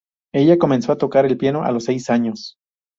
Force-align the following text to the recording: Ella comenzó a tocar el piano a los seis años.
Ella 0.33 0.57
comenzó 0.57 0.91
a 0.91 0.97
tocar 0.97 1.27
el 1.27 1.37
piano 1.37 1.63
a 1.63 1.69
los 1.71 1.83
seis 1.83 2.09
años. 2.09 2.55